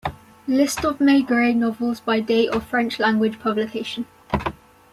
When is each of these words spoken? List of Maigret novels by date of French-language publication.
List 0.47 0.83
of 0.83 0.97
Maigret 0.99 1.55
novels 1.55 1.99
by 1.99 2.21
date 2.21 2.47
of 2.49 2.63
French-language 2.65 3.39
publication. 3.39 4.07